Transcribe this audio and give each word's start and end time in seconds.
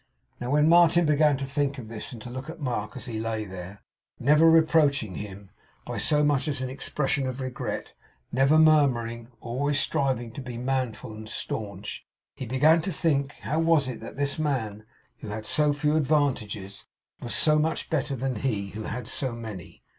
Now, 0.39 0.49
when 0.49 0.67
Martin 0.67 1.05
began 1.05 1.37
to 1.37 1.45
think 1.45 1.77
of 1.77 1.87
this, 1.87 2.11
and 2.11 2.19
to 2.23 2.31
look 2.31 2.49
at 2.49 2.59
Mark 2.59 2.97
as 2.97 3.05
he 3.05 3.19
lay 3.19 3.45
there; 3.45 3.83
never 4.19 4.49
reproaching 4.49 5.13
him 5.13 5.51
by 5.85 5.99
so 5.99 6.23
much 6.23 6.47
as 6.47 6.59
an 6.59 6.71
expression 6.71 7.27
of 7.27 7.39
regret; 7.39 7.93
never 8.31 8.57
murmuring; 8.57 9.27
always 9.41 9.79
striving 9.79 10.31
to 10.31 10.41
be 10.41 10.57
manful 10.57 11.11
and 11.13 11.29
staunch; 11.29 12.03
he 12.35 12.47
began 12.47 12.81
to 12.81 12.91
think, 12.91 13.33
how 13.41 13.59
was 13.59 13.87
it 13.87 13.99
that 13.99 14.17
this 14.17 14.39
man 14.39 14.85
who 15.19 15.27
had 15.27 15.35
had 15.35 15.45
so 15.45 15.71
few 15.71 15.95
advantages, 15.95 16.83
was 17.21 17.35
so 17.35 17.59
much 17.59 17.91
better 17.91 18.15
than 18.15 18.37
he 18.37 18.69
who 18.69 18.81
had 18.85 18.91
had 18.91 19.07
so 19.07 19.33
many? 19.33 19.83